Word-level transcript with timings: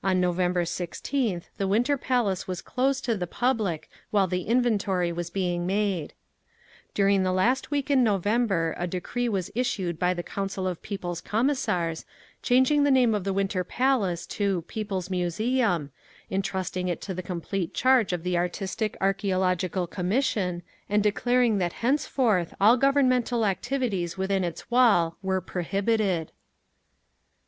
On 0.00 0.20
November 0.20 0.62
16th 0.62 1.46
the 1.56 1.66
Winter 1.66 1.96
Palace 1.98 2.46
was 2.46 2.62
closed 2.62 3.04
to 3.04 3.16
the 3.16 3.26
public 3.26 3.90
while 4.12 4.28
the 4.28 4.42
inventory 4.42 5.10
was 5.10 5.28
being 5.28 5.66
made…. 5.66 6.14
During 6.94 7.24
the 7.24 7.32
last 7.32 7.68
week 7.72 7.90
in 7.90 8.04
November 8.04 8.76
a 8.78 8.86
decree 8.86 9.28
was 9.28 9.50
issued 9.56 9.98
by 9.98 10.14
the 10.14 10.22
Council 10.22 10.68
of 10.68 10.82
People's 10.82 11.20
Commissars, 11.20 12.04
changing 12.42 12.84
the 12.84 12.92
name 12.92 13.12
of 13.12 13.24
the 13.24 13.32
Winter 13.32 13.64
Palace 13.64 14.24
to 14.38 14.62
"People's 14.68 15.10
Museum," 15.10 15.90
entrusting 16.30 16.86
it 16.86 17.00
to 17.00 17.12
the 17.12 17.20
complete 17.20 17.74
charge 17.74 18.12
of 18.12 18.22
the 18.22 18.38
artistic 18.38 18.96
archæological 19.00 19.90
commission, 19.90 20.62
and 20.88 21.02
declaring 21.02 21.58
that 21.58 21.72
henceforth 21.82 22.54
all 22.60 22.76
Governmental 22.76 23.44
activities 23.44 24.16
within 24.16 24.44
its 24.44 24.70
wall 24.70 25.16
were 25.22 25.40
prohibited…. 25.40 26.28
4. 26.28 26.34